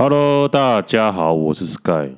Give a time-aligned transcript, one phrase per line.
[0.00, 2.12] Hello，大家好，我是 Sky。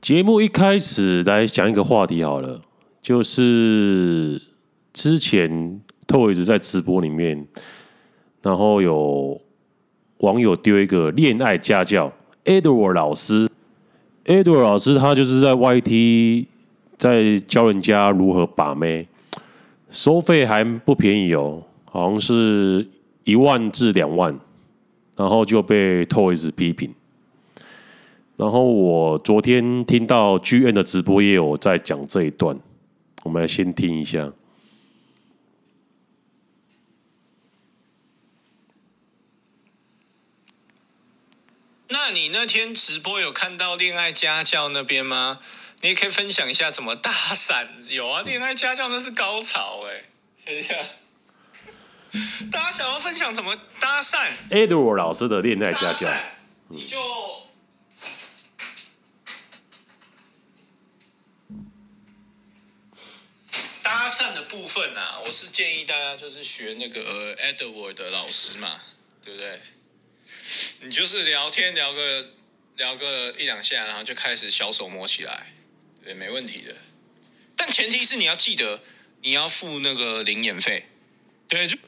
[0.00, 2.60] 节目一开始来讲一个话题好了，
[3.00, 4.42] 就是
[4.92, 7.46] 之前 Toys 在直播里面，
[8.42, 9.40] 然后有
[10.16, 12.12] 网友丢一个恋爱家教
[12.44, 13.48] Edward 老师
[14.24, 16.46] ，Edward 老师他就是在 YT
[16.96, 19.06] 在教人家如何把妹，
[19.88, 22.88] 收费还不便宜哦，好像是
[23.22, 24.36] 一万至两万。
[25.18, 26.94] 然后就被 Toys 批评。
[28.36, 32.58] 然后我昨天听到 GM 的直播也有在讲这一段，
[33.24, 34.32] 我们来先听一下。
[41.88, 45.40] 那你那天直播有看到恋爱家教那边吗？
[45.80, 47.66] 你也可以分享一下怎么搭讪。
[47.88, 50.04] 有啊，恋爱家教那是高潮哎、欸，
[50.46, 50.74] 等一下。
[52.68, 56.06] 大家想要分享怎么搭讪？Edward 老师的恋爱家教，
[56.68, 56.98] 你就
[63.82, 68.78] 搭讪的部分啊，我是建议大家就是学那个 Edward 的老师嘛，
[69.24, 69.58] 对不对？
[70.82, 72.34] 你就是聊天聊个
[72.76, 75.54] 聊个一两下，然后就开始小手摸起来，
[76.04, 76.76] 对，没问题的。
[77.56, 78.82] 但前提是你要记得，
[79.22, 80.86] 你要付那个零演费，
[81.48, 81.78] 对，就。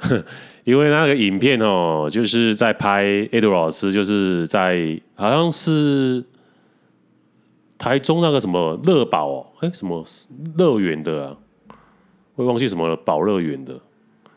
[0.64, 6.24] 因为那个影片哦，就是在拍 Edward 老师，就是在好像是
[7.78, 10.04] 台中那个什么乐宝哦，哎，什么
[10.58, 11.36] 乐园的啊，
[12.34, 13.80] 会忘记什么宝乐园的。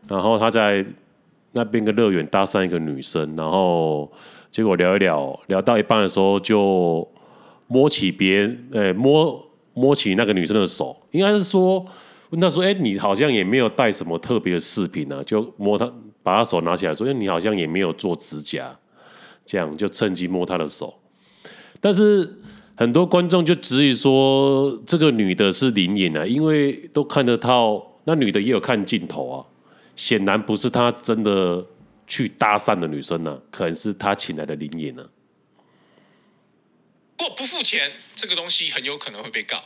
[0.07, 0.85] 然后他在
[1.51, 4.11] 那边个乐园搭讪一个女生，然后
[4.51, 7.07] 结果聊一聊，聊到一半的时候就
[7.67, 11.85] 摸起别人，哎，摸摸起那个女生的手，应该是说。
[12.29, 15.91] 问他说：“哎，你好像也没有带什么特别的饰品啊？”就摸他，
[16.21, 18.77] 把他手拿起来说：“哎，你好像也没有做指甲，
[19.45, 21.01] 这样就趁机摸他的手。”
[21.81, 22.39] 但是
[22.75, 29.45] 很多观众就质疑说：“这个女的是灵隐啊，因为都看得到，那女的也有看镜头啊，
[29.95, 31.65] 显然不是她真的
[32.05, 35.09] 去搭讪的女生呢、啊，可能是她请来的灵隐呢。”
[37.17, 39.61] 如果不付钱，这个东西很有可能会被告。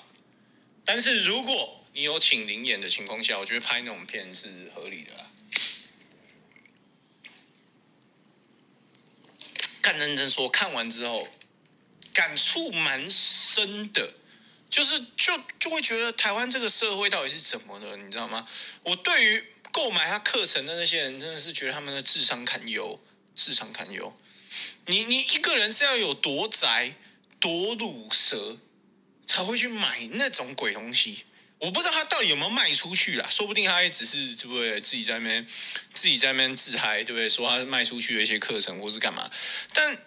[0.85, 1.53] 但是如果
[1.93, 5.29] 你有请临演的情况下，我觉得拍那种片是合理的啦。
[9.81, 11.27] 干认真说，看完之后
[12.13, 14.13] 感触蛮深的，
[14.69, 18.47] 就是就就会觉得台湾这个社会到底是怎么的，你知道吗？
[18.83, 22.99] 我对于购买他课程的那些人，真的是觉得他们的智商堪忧，
[23.35, 24.17] 智商堪忧。
[24.87, 26.95] 你你一个人是要有多宅、
[27.39, 28.57] 多鲁蛇，
[29.27, 31.25] 才会去买那种鬼东西？
[31.63, 35.47] 我不知道他到底有没有卖出去啦，说不定他也只是对不对，自己在那边
[35.93, 37.29] 自己在那边自嗨，对不对？
[37.29, 39.31] 说他卖出去的一些课程或是干嘛？
[39.73, 39.97] 但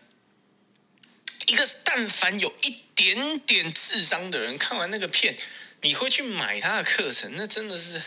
[1.47, 5.35] 一个但凡有一点点智商的人，看完那个片，
[5.81, 7.33] 你会去买他的课程？
[7.37, 8.03] 那真的是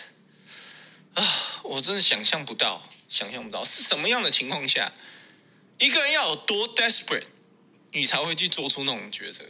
[1.16, 4.94] 啊，我真的想象不到，想象不到是什么样的情况下，
[5.80, 7.26] 一个人要有多 desperate，
[7.94, 9.46] 你才会去做出那种抉择。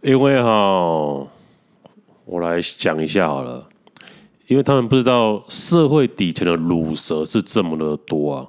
[0.00, 1.26] 因为哈，
[2.24, 3.66] 我来讲一下好了，
[4.46, 8.46] 因为他们不知道社会底层的鲁蛇是这么的多啊。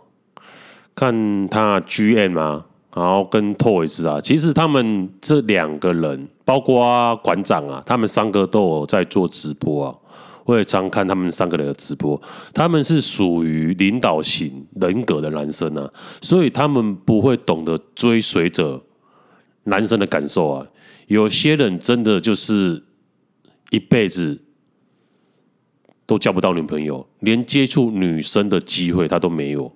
[0.94, 9.96] 看他 GM 啊，然后跟 Toys 啊，其实他们这两个人，包括馆长啊，他们三个都有在做直播啊。
[10.46, 12.22] 我也常看他们三个人的直播，
[12.54, 15.90] 他们是属于领导型人格的男生啊，
[16.22, 18.80] 所以他们不会懂得追随着
[19.64, 20.66] 男生的感受啊。
[21.10, 22.84] 有些人真的就是
[23.72, 24.40] 一辈子
[26.06, 29.72] 都交不到女朋友，连接触女生的机会他都没有。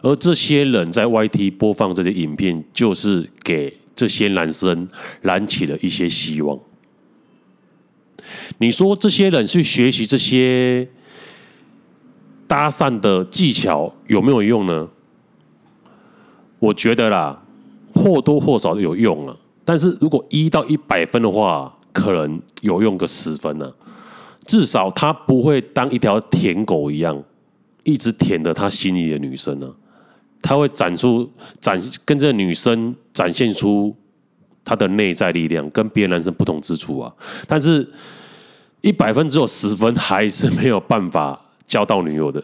[0.00, 4.88] 而这些人在 YT 播放这些影片，就是给这些男生
[5.20, 6.56] 燃起了一些希望。
[8.58, 10.88] 你说这些人去学习这些
[12.46, 14.88] 搭讪的技巧有没有用呢？
[16.60, 17.42] 我觉得啦，
[17.92, 19.36] 或多或少有用啊。
[19.64, 23.72] 但是如果一到一百分的话，可能有用个十分呢、啊。
[24.46, 27.22] 至少他不会当一条舔狗一样，
[27.84, 29.72] 一直舔着他心里的女生呢、啊。
[30.42, 31.30] 他会展出
[31.60, 33.94] 展跟这女生展现出
[34.64, 37.14] 他的内在力量，跟别的男生不同之处啊。
[37.46, 37.86] 但是
[38.80, 42.42] 一百分只有十分，还是没有办法交到女友的，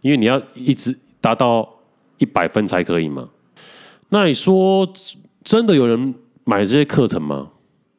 [0.00, 1.68] 因为你要一直达到
[2.18, 3.28] 一百分才可以嘛。
[4.08, 4.88] 那你说？
[5.46, 6.12] 真的有人
[6.42, 7.48] 买这些课程吗？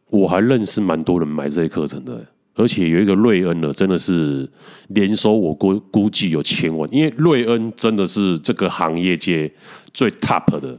[0.09, 2.21] 我还认识蛮多人买这些课程的，
[2.55, 4.51] 而且有一个瑞恩的，真的是
[4.89, 9.49] 年收我估估计有千万，因为瑞恩真的是这个行业界
[9.93, 10.77] 最 top 的。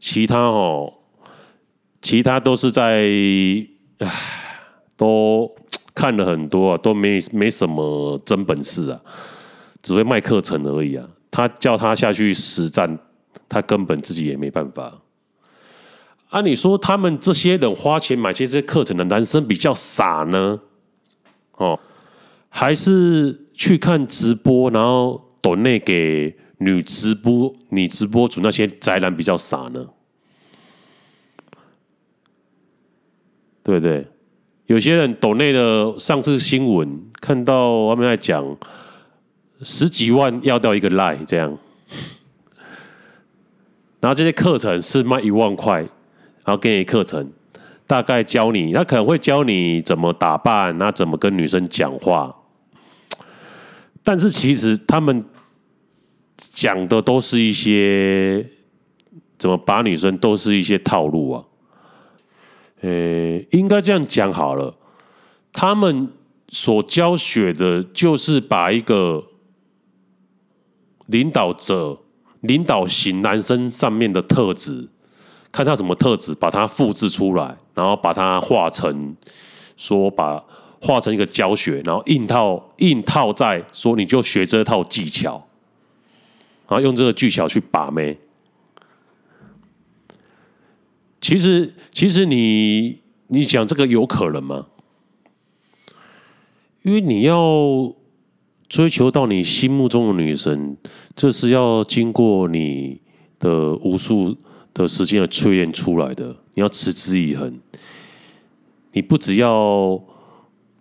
[0.00, 0.94] 其他哦，
[2.02, 3.04] 其他都是在，
[3.98, 4.10] 唉，
[4.96, 5.48] 都
[5.94, 9.00] 看了很多啊，都没没什么真本事啊，
[9.80, 11.08] 只会卖课程而已啊。
[11.30, 12.98] 他叫他下去实战，
[13.48, 15.00] 他根本自己也没办法。
[16.30, 20.60] 按理说他们这些人花钱买这些课程的男生比较傻呢？
[21.56, 21.78] 哦，
[22.48, 26.36] 还是去看直播，然后抖内给？
[26.62, 29.86] 女直播、女直播主那些宅男比较傻呢，
[33.62, 34.06] 对不对？
[34.66, 38.58] 有些人抖内的上次新闻看到外面在讲
[39.62, 41.56] 十几万要掉一个赖这样，
[44.00, 45.80] 然后这些课程是卖一万块，
[46.44, 47.30] 然后给你课程，
[47.86, 52.34] 大概教你，他可能会教你怎么打扮，那怎么跟女生讲话，
[54.02, 55.24] 但是其实他们。
[56.52, 58.44] 讲的都是一些
[59.36, 61.44] 怎么把女生，都是一些套路啊。
[62.80, 64.74] 呃，应该这样讲好了，
[65.52, 66.08] 他们
[66.48, 69.22] 所教学的就是把一个
[71.06, 72.00] 领导者、
[72.40, 74.88] 领导型男生上面的特质，
[75.52, 79.14] 看他什么特质，把它复制出来，然后把它画成
[79.76, 80.42] 说把
[80.80, 85.46] 画成一个教学，然后硬套硬套在说你就学这套技巧。
[86.68, 88.16] 然后用这个技巧去把妹，
[91.20, 94.66] 其实其实你你讲这个有可能吗？
[96.82, 97.92] 因为你要
[98.70, 100.74] 追求到你心目中的女神，
[101.14, 102.98] 这是要经过你
[103.38, 104.34] 的无数
[104.72, 106.34] 的时间的淬炼出来的。
[106.54, 107.60] 你要持之以恒，
[108.92, 110.02] 你不只要。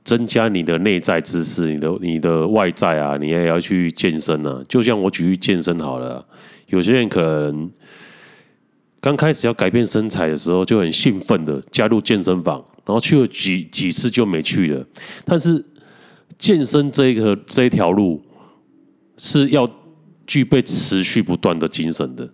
[0.02, 4.60] 增加你的内在知识，你的你的外在啊，你也要去健身啊。
[4.68, 6.26] 就像我举例健身好了，
[6.68, 7.70] 有些人可能
[9.00, 14.84] 刚开始要改变身材的时候，就很兴奋的加入健身房，然后去了几几次就没去了。
[15.26, 15.64] 但是
[16.38, 18.22] 健身这一个这一条路
[19.18, 19.68] 是要
[20.28, 22.30] 具备持续不断的精神的，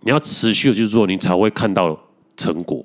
[0.00, 1.98] 你要持续的去做，你才会看到
[2.36, 2.84] 成果。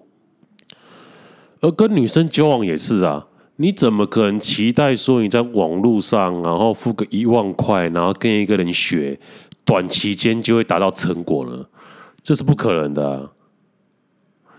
[1.59, 3.27] 而跟女生交往也是啊。
[3.57, 9.19] 你怎么可能期待说你在网络上，然后付个一万块，然后跟一个人学，
[9.63, 11.63] 短期间就会达到成果呢？
[12.23, 13.29] 这是不可能的啊。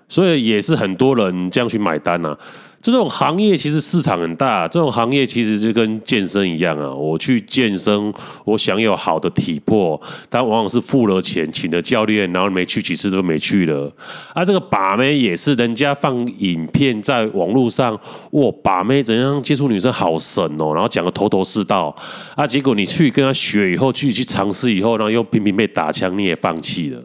[0.07, 2.39] 所以也是很多人这样去买单啊。
[2.83, 6.93] 这种行业其实市场很大，这种行业其实就跟健身一样啊。
[6.93, 8.13] 我去健身，
[8.45, 9.99] 我想有好的体魄，
[10.29, 13.91] 但往往是付了钱，请了教练，然后没去几次都没去了。
[14.35, 17.99] 啊，这个把妹也是，人家放影片在网络上，
[18.33, 21.95] 哇，把妹怎样接触女生好神哦，然后讲个头头是道。
[22.35, 27.01] 啊，结果你去跟他学以后，去去尝试以后，然后又频频被打枪，你也放弃了。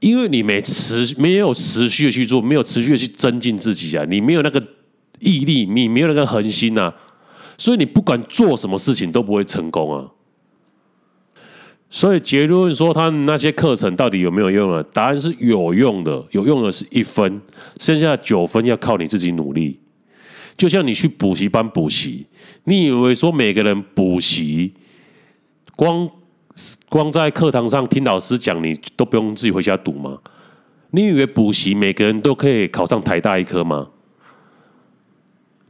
[0.00, 4.66] 因为你没持没有持续的去做，没有持续的去增进自己啊，你没有那个
[5.18, 6.92] 毅力，你没有那个恒心呐，
[7.58, 10.08] 所以你不管做什么事情都不会成功啊。
[11.90, 14.82] 所以结论说，他那些课程到底有没有用啊？
[14.94, 17.40] 答案是有用的，有用的是一分，
[17.78, 19.78] 剩下九分要靠你自己努力。
[20.56, 22.24] 就像你去补习班补习，
[22.64, 24.72] 你以为说每个人补习
[25.76, 26.10] 光。
[26.88, 30.18] 光在课堂上听老师讲，你都不用自己回家读吗？
[30.90, 33.88] 你以为补习每个人都可以考上台大医科吗？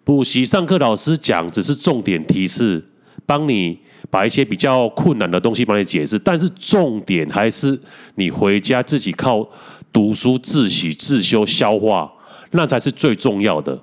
[0.02, 2.82] 补习上课老师讲只是重点提示，
[3.26, 3.78] 帮你
[4.11, 7.78] 把一些比较困难的东西帮你解释，但是重点还是
[8.14, 9.47] 你回家自己靠
[9.92, 12.11] 读书自习自修消化，
[12.52, 13.78] 那才是最重要的。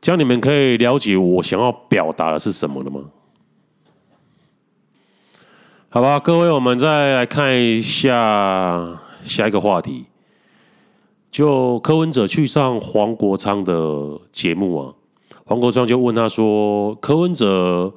[0.00, 3.00] 这样你们可以了解我想要表达的是什么了吗？
[5.90, 10.04] 好吧，各位，我们再来看一下下一个话题。
[11.30, 14.92] 就柯文哲去上黄国昌的节目啊，
[15.46, 17.90] 黄国昌就问他说：“柯文哲，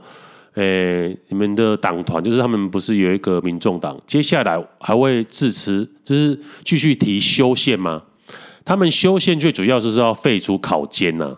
[0.54, 8.04] 诶，你们的党团就是他们不是有一个民众党，接下来还会支持，就是继续提修宪吗？
[8.64, 11.38] 他们修宪最主要就是要废除考监呐。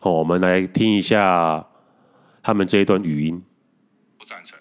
[0.00, 1.64] 哦，我们来听一下
[2.42, 3.40] 他们这一段语音。
[4.18, 4.58] 不赞成，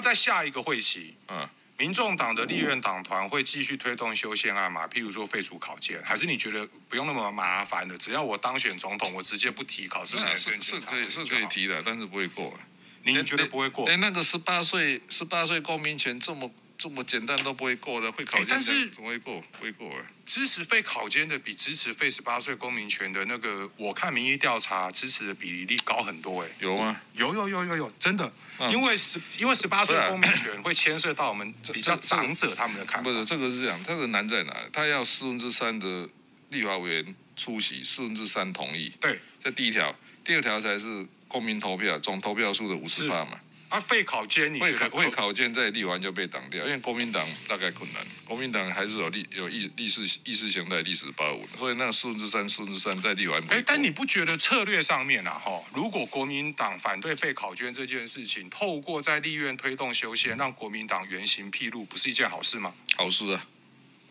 [0.00, 4.88] 那在下一个会期，嗯，民众党的立院党团会继续推动修宪案嘛？
[4.88, 7.94] 譬如说废除考监，还是你觉得不用那么麻烦的？
[7.98, 12.58] 只要我当选总统，我直接不提考试，是是可以是可以提的，但是不会过。
[13.02, 13.86] 您觉得不会过？
[13.90, 16.50] 哎，那个十八岁十八岁公民权这么
[16.80, 19.38] 这么简单都不会过的，会考但是怎么会过？
[19.52, 20.02] 不会过啊！
[20.24, 26.54] 支持废考监的比支持废十八岁公民权的那个，我看民意调查支持的比例高很多哎、欸。
[26.60, 26.98] 有吗？
[27.12, 33.10] 有有有有有，真的，嗯、因为十因为十八岁公民权会牵涉到我们比较长者他们的看法。
[33.10, 34.56] 不是这个是这样，这个难在哪？
[34.72, 36.08] 他要四分之三的
[36.48, 38.90] 立法委员出席，四分之三同意。
[38.98, 39.94] 对，这第一条，
[40.24, 43.38] 第二条才是公民投票总投票数的五十趴嘛。
[43.70, 53.40] 啊，废考监，你觉得会考监在立完就被挡掉，因为国民党大概困难，国民党还是有历有意历史意识形态历史包袱，所以那四分之三四分之三在立完。
[53.48, 62.74] 哎，但你不觉得策略上面啊，哈，如果国民党反对废考监这件事情，透过在立院推动修宪，让国民党原形毕露，不是一件好事吗？
[62.96, 63.46] 好事啊，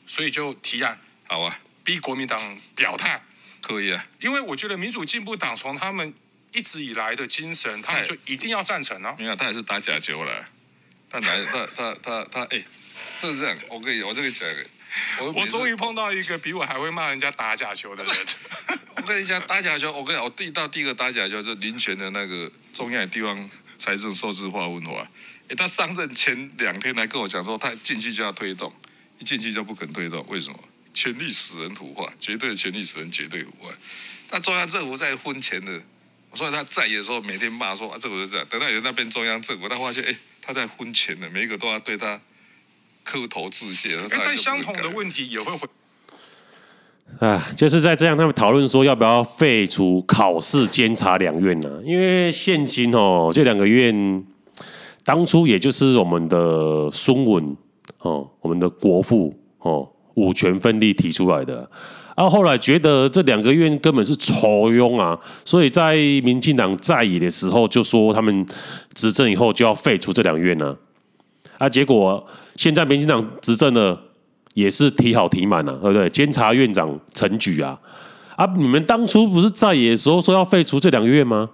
[0.07, 0.97] 所以就提案，
[1.27, 3.21] 好啊，逼国民党表态，
[3.59, 6.13] 可以啊，因为我觉得民主进步党从他们。
[6.51, 9.15] 一直以来的精神，他们就一定要赞成啊！
[9.17, 10.45] 没有，他也是打假球了。
[11.09, 12.63] 他来，他他他他，哎，
[12.93, 13.57] 是这样。
[13.69, 14.47] 我跟你，我这个讲，
[15.19, 18.13] 我我终于碰到一个比我还会骂人家打假球的人。
[18.97, 25.07] 我跟你讲，打假球，我跟你讲，我第到第一个打假球就是林权的那个中央地方财政数字化问话。
[25.49, 28.73] 哎，他上任前两天来跟我讲说，他进去就要推动，
[29.19, 30.59] 一进去就不肯推动，为什么？
[30.93, 33.71] 权力使人腐化，绝对的权力使人绝对腐化。
[34.31, 35.79] 那中央政府在婚前的。
[36.33, 38.45] 所以他在野的时候，每天骂说啊，这个是这样。
[38.49, 42.19] 等到有那边中央政府，他发现哎，他在婚前的每一个都要对他
[43.03, 43.97] 磕头致谢。
[44.09, 45.67] 但相同的问题也会回。
[47.19, 51.81] 啊，就是在这样，他们讨论说要不要废除考试监察两院呢？
[51.83, 54.23] 因为现今哦，这两个院
[55.03, 57.57] 当初也就是我们的孙文
[57.97, 61.69] 哦，我们的国父哦，五权分立提出来的。
[62.15, 68.45] 然后后来觉得这两个院根本是酬庸啊，所以在民进党在野的时候就说他们
[68.93, 70.75] 执政以后就要废除这两院呢。
[71.57, 73.97] 啊，结果现在民进党执政了，
[74.53, 76.09] 也是提好提满了，对不对？
[76.09, 77.79] 监察院长陈菊啊，
[78.35, 81.49] 啊，你们当初不是在野的时候说要废除这两个院吗？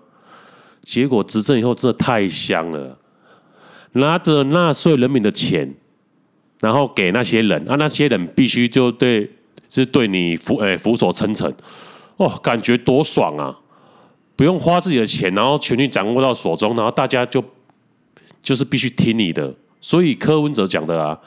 [0.81, 2.97] 结果执政以后真的太香了，
[3.93, 5.75] 拿着纳税人民的钱，
[6.59, 9.31] 然后给那些人啊，那些人必须就对。
[9.67, 11.53] 是对你俯诶俯首称臣，
[12.17, 13.59] 哦，感觉多爽啊！
[14.35, 17.43] 不用花自己的钱，然后权力掌握到手中，然后大家就
[18.43, 19.53] 就是必须听你的。
[19.81, 21.19] 所以柯文哲讲的啊，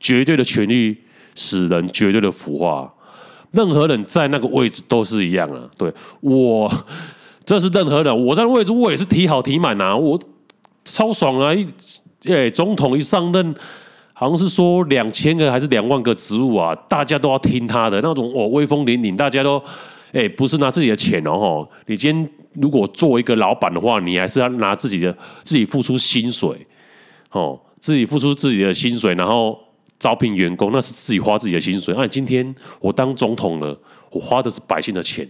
[0.00, 0.98] 绝对的权力
[1.36, 2.92] 使人绝对的腐化。
[3.52, 5.62] 任何人在那个位置都是一样啊。
[5.78, 6.70] 对我，
[7.44, 10.20] 这是任何人，我在位置我也是提好提满啊，我
[10.84, 11.54] 超爽啊！
[11.54, 11.66] 一
[12.24, 13.54] 诶，总统一上任。
[14.24, 19.62] 好像是说两千个还是两万个职务啊，大家都要听他的那种哦，威风凛凛，大家都
[20.14, 26.66] 哎、不是拿自己的钱哦，你今天如果做一个老板的话，你还是要拿自己的自己付出薪水，
[27.32, 29.58] 哦，自己付出自己的薪水，然后
[29.98, 31.94] 招聘员工，那是自己花自己的薪水。
[31.94, 33.78] 那、啊、今天我当总统了，
[34.10, 35.28] 我花的是百姓的钱。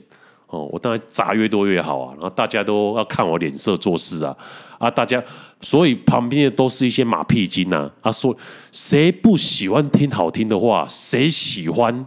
[0.54, 4.37] 哦，我当然砸越多越好啊，然后大家都要看我脸色做事啊，
[4.78, 5.20] 啊，大家，
[5.61, 8.37] 所以旁边的都是一些马屁精呐，啊，说
[8.70, 12.06] 谁不喜欢听好听的话，谁喜欢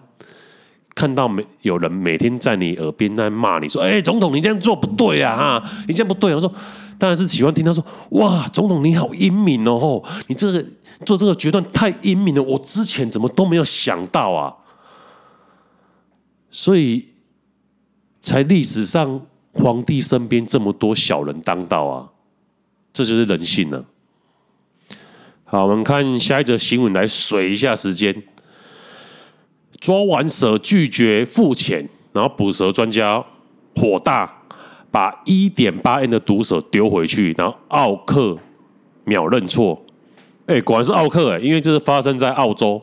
[0.96, 6.50] 看到每有人每天在你耳边在骂你说，哎，总统你这样做不对啊，哈，你这样不对，我说
[6.98, 10.66] 当然是喜欢听他说，哇，总统你好英明哦，你这个
[11.06, 14.56] 做这个决断太英明了，我之前怎么都没有想到啊，
[16.50, 17.04] 所以。
[18.20, 19.22] 才历史上
[19.54, 22.10] 皇帝身边这么多小人当道啊，
[22.92, 23.86] 这就是人性了。
[25.46, 28.24] 好，我们看下一则新闻来水一下时间。
[29.80, 33.24] 抓完蛇拒绝付钱，然后捕蛇专家
[33.76, 34.42] 火大，
[34.92, 38.38] 把一点八 M 的毒蛇丢回去，然后奥克
[39.06, 39.86] 秒认错。
[40.48, 42.82] 哎，果然是奥克哎，因为这是发生在澳洲。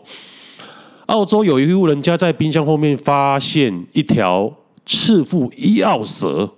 [1.06, 4.52] 澳洲有一户人家在冰箱后面发现一条。
[4.86, 6.54] 赤腹伊奥蛇，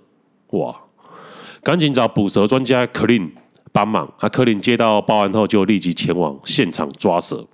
[0.51, 0.75] 哇！
[1.63, 3.29] 赶紧找捕蛇专家克林
[3.71, 4.11] 帮忙。
[4.19, 7.45] 啊，克林接到报案后就立即前往现场抓蛇。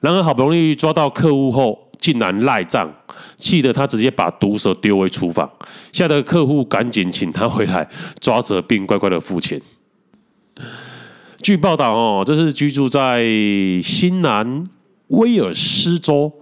[0.00, 2.92] 然而好不容易抓到客户后，竟然赖账，
[3.36, 5.50] 气得他直接把毒蛇丢回厨房。
[5.92, 7.88] 吓得客户赶紧请他回来
[8.20, 9.60] 抓蛇，并乖乖的付钱。
[11.40, 13.24] 据报道哦，这是居住在
[13.82, 14.64] 新南
[15.08, 16.32] 威尔斯州。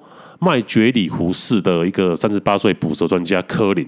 [0.41, 3.87] 麦觉里湖市的一个三十八岁捕蛇专家柯林，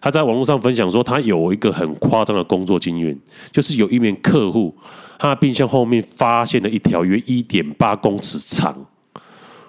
[0.00, 3.16] 他在网络上分享说，他有一个很夸张的工作经验，
[3.52, 4.76] 就是有一名客户，
[5.20, 8.86] 他的冰箱后面发现了一条约一点八公尺长，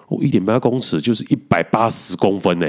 [0.08, 2.66] 哦，一点八公尺就是一百八十公分呢，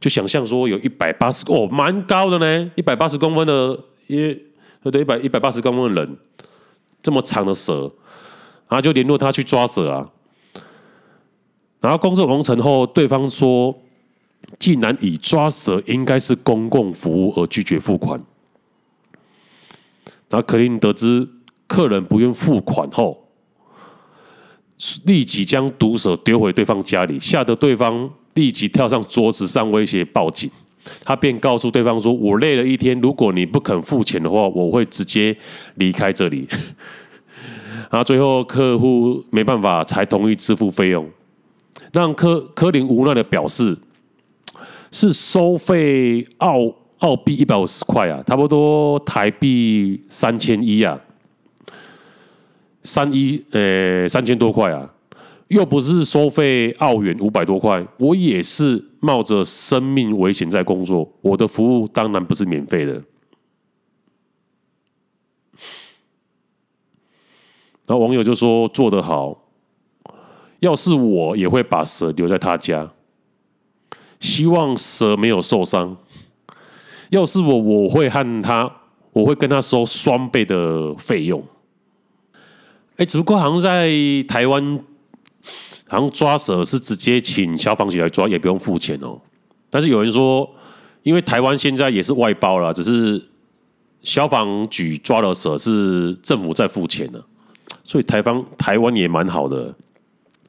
[0.00, 3.78] 就想象说有一百八十哦，蛮高的呢，一百八十公分的，
[4.08, 4.36] 也
[4.90, 6.16] 对一百一百八十公分的人，
[7.00, 7.82] 这么长的蛇，
[8.68, 10.10] 然后就联络他去抓蛇啊。
[11.84, 13.78] 然后公设完成后，对方说
[14.58, 18.18] 既然以抓蛇应该是公共服务而拒绝付款。
[20.30, 21.28] 然后克林得知
[21.66, 23.28] 客人不愿付款后，
[25.04, 30.50] 立即将毒蛇丢回对方家里，吓得对方立即跳上桌子上威胁报警。
[31.04, 35.36] 他便告诉对方说：“我累了一天，如果你不肯付钱的话，我会直接
[35.74, 36.48] 离开这里。
[37.92, 41.06] ”然后最后客户没办法才同意支付费用，
[41.94, 43.78] 让柯柯林无奈的表示
[44.90, 51.00] ：“是收费澳澳币一百五十块啊，差不多台币三千一啊，
[52.82, 54.90] 三一呃三千多块啊。”
[55.48, 62.94] 又不是收费澳元五百多块，我也是冒着生命危险在工作，我的服务当然不是免费的。
[67.86, 69.43] 然后网友就说做得好，
[70.64, 72.90] 要是我也会把蛇留在他家，
[74.18, 75.94] 希望蛇没有受伤。
[77.10, 78.72] 要是我，我会和他，
[79.12, 81.44] 我会跟他收双倍的费用。
[82.96, 83.90] 哎，只不过好像在
[84.26, 84.80] 台湾。
[85.86, 89.20] 好像抓蛇是直接请消防局来抓，也不用付钱哦。
[89.68, 90.50] 但是有人说，
[91.02, 93.22] 因为台湾现在也是外包了，只是
[94.02, 97.22] 消防局抓了蛇是政府在付钱的，
[97.84, 99.72] 所以台方台湾也蛮好的，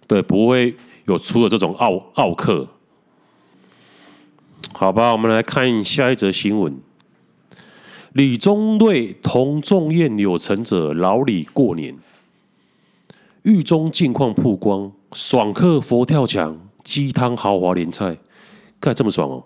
[0.07, 0.75] 对，不会
[1.07, 2.67] 有出了这种奥奥客。
[4.73, 6.77] 好吧，我们来看下一则新闻：
[8.13, 11.97] 李宗瑞同众宴柳成者老李过年。
[13.43, 18.17] 狱中近况曝光，爽客佛跳墙、鸡汤豪华年菜，
[18.81, 19.45] 看这么爽哦！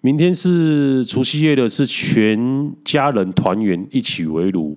[0.00, 4.76] 明天是除夕夜的，是全家人团圆一起围炉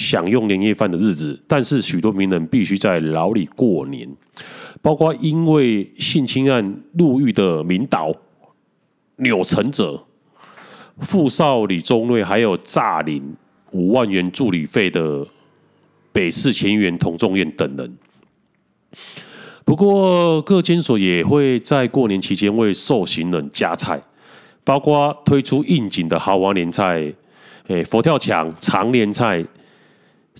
[0.00, 1.40] 享用年夜饭的日子。
[1.46, 4.08] 但是许多名人必须在牢里过年，
[4.80, 8.12] 包括因为性侵案入狱的名导
[9.16, 10.02] 钮承泽、
[11.00, 13.36] 富少李宗瑞，还有诈领
[13.72, 15.26] 五万元助理费的。
[16.12, 17.96] 北市前议员童仲彦等人，
[19.64, 24.02] 不过各监所也会在过年期间为受刑人加菜，
[24.64, 27.14] 包括推出应景的豪华年菜，
[27.68, 29.44] 诶，佛跳墙、长年菜。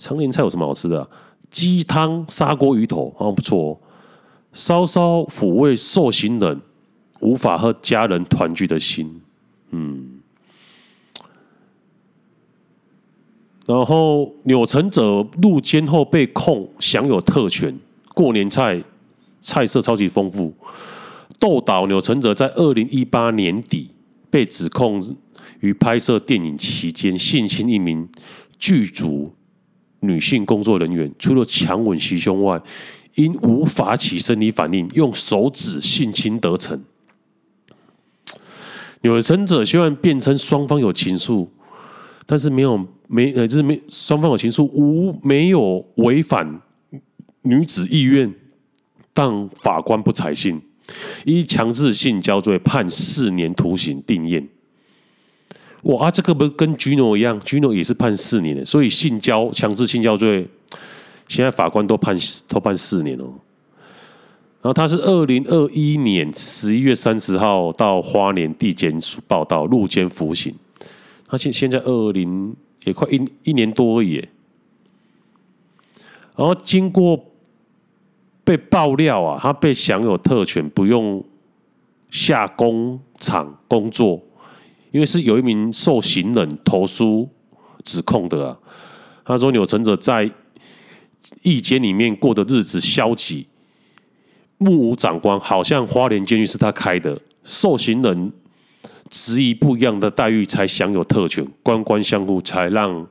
[0.01, 1.07] 长年菜有什么好吃的啊？
[1.51, 3.77] 鸡汤、砂锅鱼头，好像不错哦，
[4.51, 6.59] 稍稍抚慰受刑人
[7.19, 9.21] 无法和家人团聚的心。
[9.69, 10.19] 嗯。
[13.67, 17.77] 然后钮承泽入监后被控享有特权，
[18.15, 18.83] 过年菜
[19.39, 20.51] 菜色超级丰富。
[21.37, 23.91] 斗导钮承泽在二零一八年底
[24.31, 24.99] 被指控
[25.59, 28.09] 于拍摄电影期间性侵一名
[28.57, 29.31] 剧组
[30.01, 32.61] 女性工作人员，除了强吻袭胸外，
[33.15, 36.79] 因无法起生理反应，用手指性侵得逞。
[39.01, 41.47] 有生者虽然辩称双方有情愫，
[42.25, 42.87] 但是没有。
[43.13, 46.61] 没呃，就是没双方有情愫，无没有违反
[47.41, 48.33] 女子意愿，
[49.11, 50.61] 但法官不采信，
[51.25, 54.47] 依强制性交罪判四年徒刑定谳。
[55.83, 60.47] 哇啊，这个不跟 Gino 一样，Gino 也是判四年的，所以性交强制性交罪，
[61.27, 62.15] 现在法官都判
[62.47, 63.25] 都判四年哦。
[64.61, 70.53] 然后他是二零二一年十一月三十号到花莲地检署报到入监服刑，
[71.27, 72.55] 他现现在二零。
[72.83, 74.15] 也快一一年多而已，
[76.35, 77.27] 然后经过
[78.43, 81.23] 被爆料啊，他被享有特权，不用
[82.09, 84.19] 下工厂工作，
[84.91, 87.27] 因为是有一名受刑人投诉
[87.83, 88.57] 指控的啊。
[89.25, 90.29] 他说钮承泽在
[91.43, 93.47] 狱监里面过的日子消极，
[94.57, 98.31] 目无长官，好像花莲监狱是他开的，受刑人。
[99.09, 103.05] 质疑不一样的待遇才享有特权，官官相护才让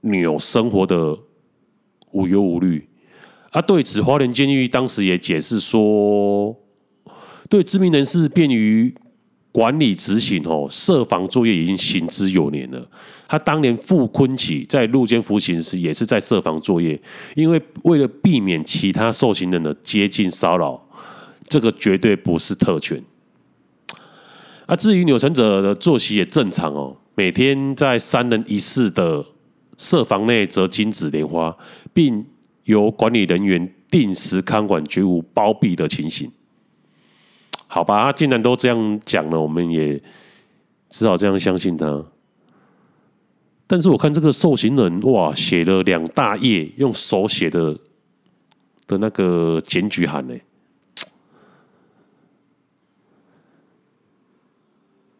[0.00, 1.16] 钮生活的
[2.10, 2.88] 无忧无虑。
[3.50, 6.56] 啊，对此花莲监狱当时也解释说，
[7.48, 8.92] 对知名人士便于
[9.54, 12.84] 管理执行哦，设防作业已经行之有年了。
[13.28, 17.00] 他当年傅崐萁在入监服刑时也是在设防作业，
[17.36, 20.84] 因为为了避免其他受刑人的接近骚扰，
[21.46, 23.00] 这个绝对不是特权。
[24.66, 29.24] 啊，至于钮承泽的作息也正常哦，每天在三人一室的
[29.78, 31.56] 设房内折金纸莲花，
[31.92, 32.26] 并
[32.64, 36.28] 由管理人员定时看管，绝无包庇的情形。
[37.66, 40.00] 好吧，他既然都这样讲了，我们也
[40.88, 42.04] 只好这样相信他。
[43.66, 47.76] 但是我看这个受刑人哇，写了两大页用手写的
[48.86, 50.34] 的那个检举函呢。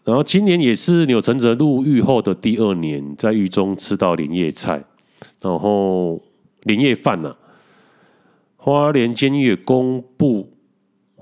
[0.05, 4.85] 然后今年也是钮承泽入狱后的第二年，在狱中吃到年夜菜，
[5.41, 6.23] 然后
[6.65, 7.37] 年夜饭呐、啊。
[8.57, 10.54] 花莲监狱公布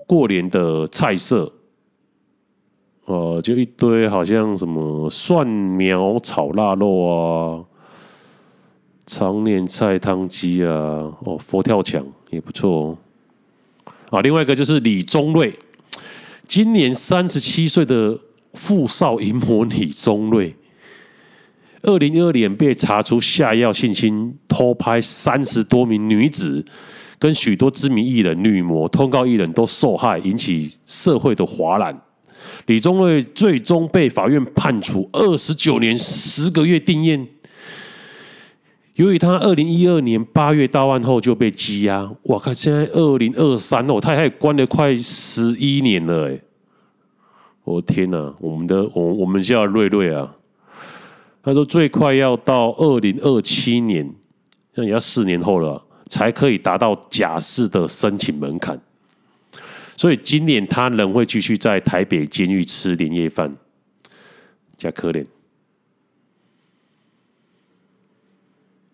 [0.07, 1.53] 过年的菜色，
[3.05, 7.65] 哦，就一堆好像什么蒜苗炒腊肉啊，
[9.07, 10.73] 长年菜汤鸡啊，
[11.25, 12.99] 哦，佛跳墙也不错哦。
[14.11, 15.59] 啊，另外一个就是李宗瑞，
[16.47, 18.19] 今年三十七岁的。
[18.55, 20.55] 富少淫魔李宗瑞，
[21.85, 26.63] 二零一二年被查出下药性侵、偷拍三十多名女子，
[27.23, 31.97] 跟许多知名艺人、女模、通告艺人都受害，引起社会的哗然。
[32.67, 37.25] 李宗瑞最终被法院判处二十九年十个月定谳。
[38.95, 46.41] 由于他二零一二年八月到案后就被羁押，我靠，现在二零二三哦，他还关了快十一年了哎。
[47.63, 48.35] 我天哪！
[48.41, 50.35] 我们的我我们叫瑞瑞啊，
[51.41, 54.13] 他说最快要到二零二七年，
[54.75, 58.79] 那也要四年后了，才可以达到假释的申请门槛。
[59.97, 63.51] 所以今年他仍会继续在台北监狱吃年夜饭，
[64.77, 65.25] 加可怜。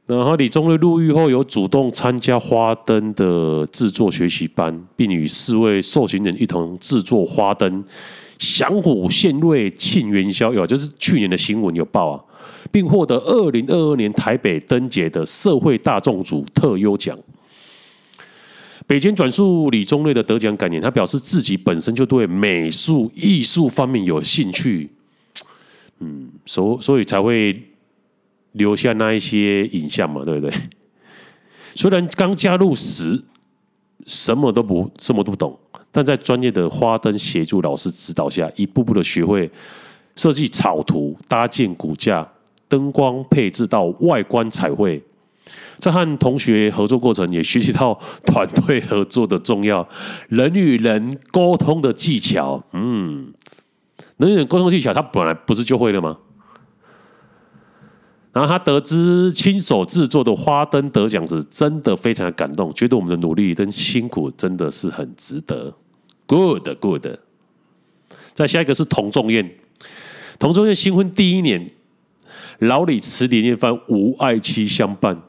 [0.06, 7.84] 然后李宗瑞入狱后，有主动参加花灯的制作学习班，并与四位受刑人一同制作花灯。
[8.38, 12.24] 祥虎献瑞庆元宵，有就是去年的新闻有报啊，
[12.70, 17.18] 并获得二零二二年台北灯节的社会大众组特优奖。
[18.86, 24.88] 北京转述李宗瑞的得奖感言，他表示自己本身就对美术艺术方面有兴趣，
[26.00, 27.62] 嗯，所所以才会
[28.52, 30.52] 留下那一些影像嘛，对不对？
[31.74, 33.22] 虽然刚加入时
[34.06, 35.58] 什么都不什么都不懂。
[35.90, 39.50] 但在专业的花灯协助老师指导下，一步步的学会
[40.14, 42.30] 设计草图、搭建骨架、
[42.68, 45.02] 灯光配置到外观彩绘。
[45.76, 49.88] 在和同学合作过程，也学习到团队合作的重要，
[50.28, 52.62] 人与人沟通的技巧。
[52.72, 53.32] 嗯，
[54.16, 56.18] 人与人沟通技巧，他本来不是就会了吗？
[58.32, 65.74] 然后他得知亲手制作的花灯得奖时，真的非常的感动，觉得我们的努力跟辛苦真的是很值得。
[66.26, 67.06] Good, good。
[68.34, 69.50] 再下一个是童仲彦，
[70.38, 71.70] 童仲彦新婚第一年，
[72.58, 75.22] 老李吃年夜饭，无爱妻相伴。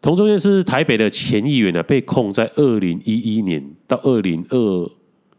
[0.00, 4.90] 童仲彦是台北的前议员呢，被控在二零一一年到二零二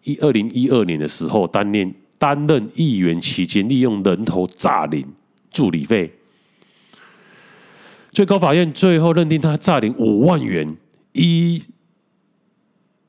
[0.04, 5.06] 一二零一二年的时候，担任担任议员期间，利用人头诈领。
[5.52, 6.14] 助理费，
[8.12, 10.78] 最高法院最后认定他诈领五万元，
[11.14, 11.64] 依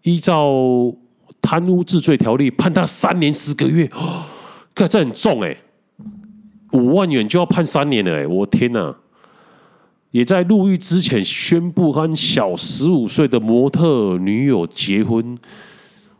[0.05, 0.51] 依照
[1.43, 3.87] 贪污治罪条例判他三年十个月。
[3.93, 4.25] 哦，
[4.75, 5.55] 这很重哎，
[6.73, 8.97] 五万元就要判三年了哎，我天哪！
[10.11, 15.39] 也在入狱之前宣布和小十五岁的模特女友结婚。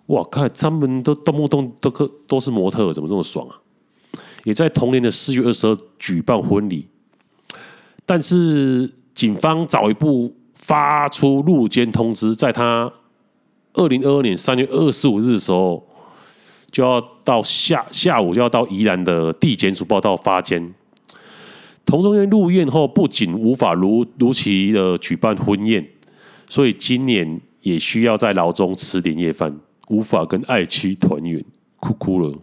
[0.07, 3.59] 哇，看他们都动不动都可都是模特，怎么这么爽啊？
[4.45, 6.89] 也在同年的四月二十二举办婚礼，
[8.07, 12.93] 但是警方早一步发出入监通知，在他
[13.75, 15.87] 二零二二年三月二十五日的时候，
[16.71, 20.75] 就要到下下午就要到宜兰的地检署报到发监。
[21.85, 25.85] 童仲彦入院后，不仅无法如如期的举办婚宴，
[26.47, 31.45] 所以今年也需要在牢中吃年夜饭，无法跟爱妻团圆，
[31.81, 32.39] 哭哭了。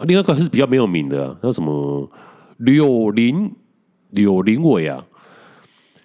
[0.00, 2.10] 另外一个还是比较没有名的，叫什么
[2.56, 3.52] 柳林
[4.10, 5.04] 柳林伟啊，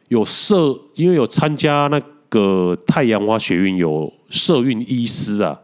[0.09, 5.59] 有社，因为有参加那个太阳花学运，有社运医师啊，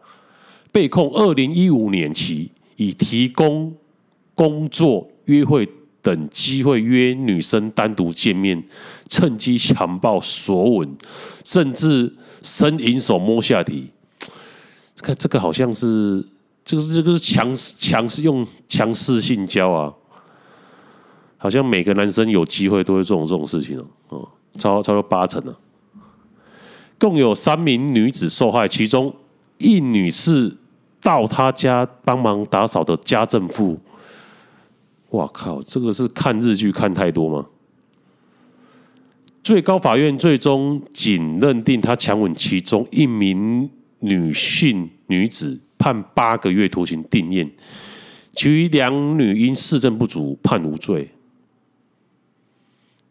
[0.72, 3.76] 被控二零一五年起以提供
[4.36, 5.68] 工作、约会
[6.02, 8.64] 等机会约女生单独见面，
[9.08, 10.98] 趁机强暴、索吻，
[11.44, 13.90] 甚至伸淫手摸下体。
[15.02, 16.26] 看这个好像是。
[16.66, 19.92] 这个是这个是强强势用强势性交啊，
[21.36, 25.56] 好像每个男生有机会都会做这种事情哦，哦超超过八成呢。
[27.00, 29.12] 共有三名女子受害，其中
[29.58, 30.56] 一女是
[31.02, 33.80] 到他家帮忙打扫的家政妇。
[35.12, 37.48] 哇靠，这个是看日剧看太多吗？
[39.44, 45.60] 最高法院最终仅认定他强吻其中一名女性女子。
[45.82, 47.50] 判八个月徒刑定谳，
[48.34, 51.10] 其余两女因事证不足判无罪。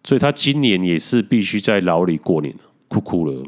[0.05, 2.55] 所以他今年也是必须在牢里过年，
[2.89, 3.43] 哭哭了。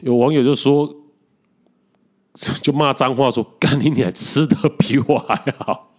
[0.00, 0.92] 有网友就说，
[2.34, 5.90] 就骂脏话说：“干你，你还吃的比我还好。”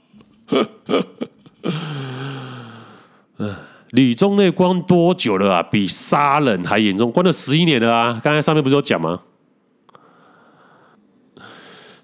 [3.91, 5.63] 李宗瑞关多久了啊？
[5.63, 8.21] 比杀人还严重，关了十一年了啊！
[8.23, 9.21] 刚才上面不是有讲吗？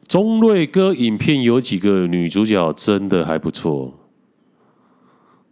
[0.08, 3.94] 宗瑞哥影片有几个女主角真的还不错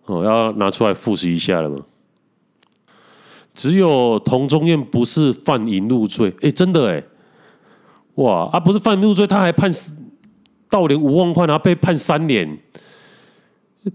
[0.06, 1.80] 哦，要拿出来复习一下了吗？
[3.54, 7.04] 只有童中燕不是犯淫入罪，哎，真的哎，
[8.16, 9.72] 哇啊，不是犯入罪，他还判
[10.70, 12.60] 盗领五万块，然后被判三年。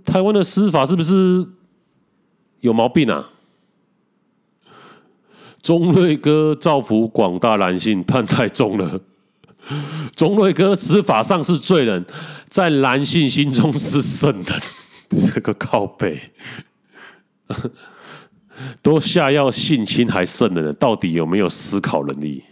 [0.04, 1.46] 台湾的司法是不是
[2.60, 3.30] 有毛病啊？
[5.62, 9.00] 宗瑞哥造福广大男性，判太重了。
[10.14, 12.04] 宗瑞哥司法上是罪人，
[12.48, 14.44] 在男性心中是圣人。
[15.32, 16.20] 这个靠北。
[18.82, 22.42] 都下药性侵还圣人，到底有没有思考能力？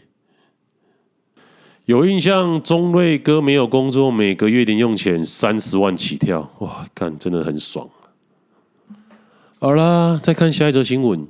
[1.87, 7.88] 有印象，中瑞哥没有工作，每个月零用钱三十万起跳，哇，干真的很爽。
[9.61, 11.25] 好啦，再看下一则新闻。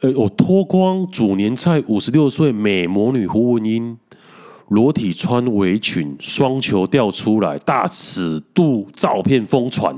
[0.00, 3.98] 呃，我脱光煮年菜，五十六岁美魔女胡文英
[4.68, 9.94] 裸体穿围裙，双球掉出来，大尺度照片疯传。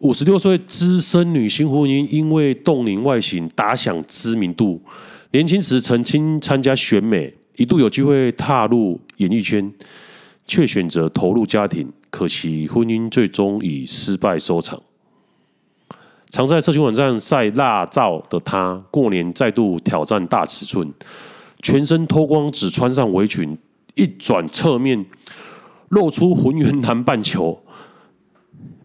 [0.00, 4.82] 五十六岁资深女星胡文英因为冻龄外形打响知名度，
[5.30, 9.72] 年轻时曾经参加选美，一度有机会踏入演艺圈，
[10.46, 11.92] 却选择投入家庭。
[12.08, 14.80] 可惜婚姻最终以失败收场。
[16.30, 20.92] 常在社群网站晒辣照的她，过年再度挑战大尺寸，
[21.60, 23.58] 全身脱光，只穿上围裙，
[23.96, 25.04] 一转侧面
[25.88, 27.60] 露出浑圆南半球。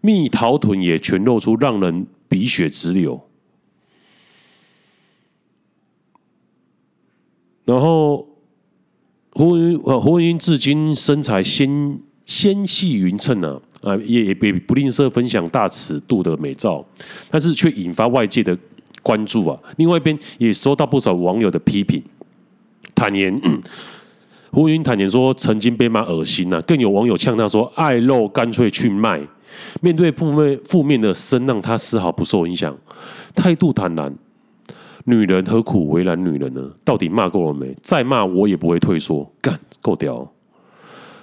[0.01, 3.21] 蜜桃臀也全露出，让人鼻血直流。
[7.65, 8.27] 然后
[9.34, 16.86] 胡文呃胡文英至今身材纤纤细匀称呢啊，也也不不吝啬分享大尺度的美照，
[17.30, 18.58] 但是却引发外界的
[19.02, 19.60] 关注啊。
[19.78, 22.02] 另外一边也收到不少网友的批评，
[22.93, 23.41] 坦言
[24.52, 29.19] 胡云坦言说曾经被骂恶心呐、啊，更有网友呛他说爱肉干脆去卖。
[29.82, 32.76] 面对负面负面的声浪，他丝毫不受影响，
[33.36, 34.15] 态度坦然。
[35.05, 36.71] 女人何苦为难女人呢？
[36.85, 37.75] 到底骂够了没？
[37.81, 39.29] 再骂我也不会退缩。
[39.41, 40.31] 干够屌！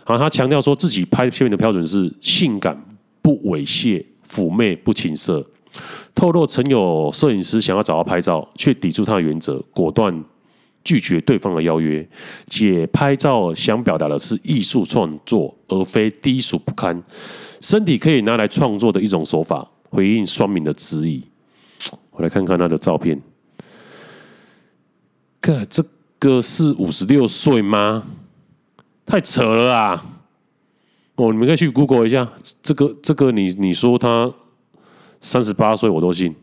[0.04, 2.78] 好，他强调说自己拍片的标准是性感
[3.22, 5.44] 不猥亵，妩媚不情色。
[6.14, 10.24] 透露曾有摄影师想要找他拍照，却抵触他的原则，果断
[10.84, 12.06] 拒绝对方的邀约。
[12.48, 17.02] 且拍照想表达的是艺术创作，而非低俗不堪。
[17.60, 21.22] 身体可以拿来创作的一种手法，回应酸民的质疑。
[22.10, 23.18] 我来看看他的照片。
[25.40, 25.84] 哥，这
[26.18, 28.04] 个是五十六岁吗？
[29.06, 30.20] 太扯了啊！
[31.16, 32.30] 哦，你们可以去 Google 一下，
[32.62, 34.32] 这个这个你你说他
[35.20, 36.34] 三十八岁，我都信。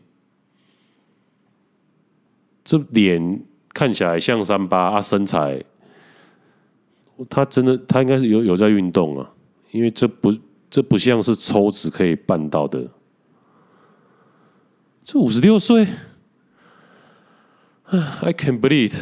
[2.64, 5.62] 这脸看起来像三八啊，身材，
[7.30, 9.30] 他真的他应该是有有在运动啊，
[9.70, 10.34] 因为这不。
[10.70, 12.86] 这不像是抽脂可以办到的。
[15.02, 15.88] 这五十六岁
[18.20, 18.92] I can't believe。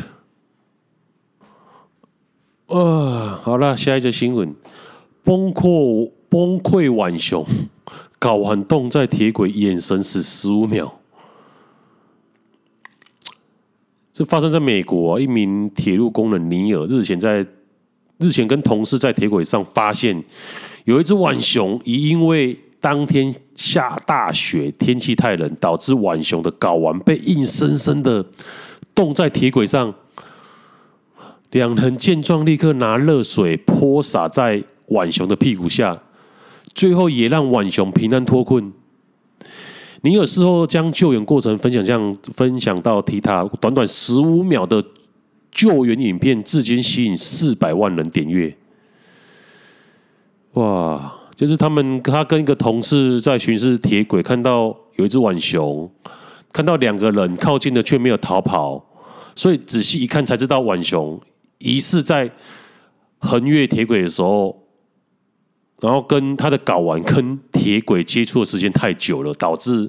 [2.69, 4.55] 啊，好了，下一则新闻：
[5.25, 7.45] 崩溃崩溃浣熊
[8.21, 11.01] 睾丸冻在铁轨，眼神死十五秒。
[14.13, 17.45] 这发生在美国，一名铁路工人尼尔日前在
[18.19, 20.23] 日前跟同事在铁轨上发现。
[20.85, 28.25] 有一只浣熊，疑因为当天下大雪，天气太冷，导致浣熊的睾丸被硬生生的
[28.97, 29.95] 冻在铁轨上。
[31.53, 36.03] 两人见状，立刻拿热水泼洒在浣熊的屁股下，
[36.75, 38.73] 最后也让浣熊平安脱困。
[40.03, 44.85] 尼尔事后将救援过程分享，这样分享到 Ｔ 天堂短短十五秒的
[45.53, 48.57] 救援影片，至今吸引四百万人点阅。
[50.55, 51.13] 哇！
[51.35, 55.91] 就是他们，他跟一个同事在巡视铁轨，看到有一只浣熊，
[56.51, 58.83] 看到两个人靠近的却没有逃跑，
[59.37, 61.21] 所以仔细一看才知道浣熊
[61.59, 62.29] 疑似在
[63.19, 64.67] 横越铁轨的时候，
[65.81, 69.89] 然后跟他的睾丸跟铁轨接触的时间太久了，导致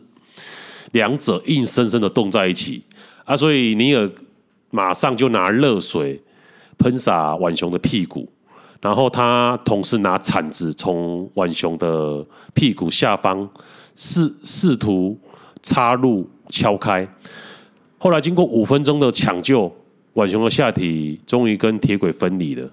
[0.91, 2.83] 两者硬生生的冻在一起
[3.23, 3.35] 啊！
[3.35, 4.09] 所以尼尔
[4.69, 6.21] 马上就拿热水
[6.77, 8.29] 喷洒浣熊的屁股。
[8.79, 13.49] 然后他同时拿铲子从浣熊的屁股下方
[13.95, 15.19] 试试图
[15.63, 17.07] 插入敲开，
[17.97, 19.71] 后来经过五分钟的抢救，
[20.13, 22.69] 浣熊的下体终于跟铁轨分离了。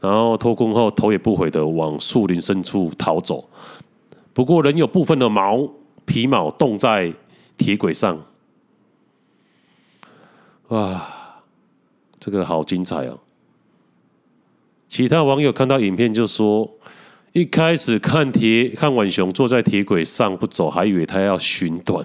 [0.00, 3.48] 然后脱困后，头也不回的往树林深处逃走。
[4.32, 5.68] 不过，仍有部分的毛
[6.06, 7.12] 皮毛冻在
[7.58, 8.18] 铁轨上。
[10.68, 11.06] 哇，
[12.18, 13.18] 这个好精彩哦！
[14.88, 16.68] 其他网友看到影片就说，
[17.32, 22.04] 一开始看铁看浣熊坐在铁轨上不走，还以为他要寻短，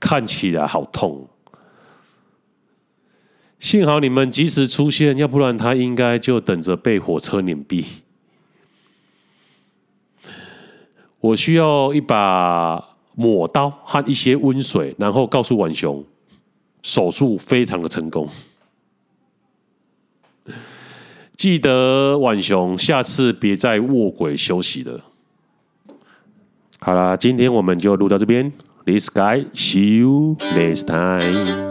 [0.00, 1.28] 看起来好痛。
[3.58, 7.84] 幸好你们及时出现，要不然他应该就等着被火车碾毙。
[11.20, 16.02] 我需要一把抹刀和一些温水，然后告诉浣熊，
[16.82, 18.26] 手术非常的成功。
[21.36, 25.04] 记得浣熊，下次别再卧轨休息了。
[26.78, 28.50] 好啦，今天我们就录到这边。
[28.84, 31.69] This guy, see you next time.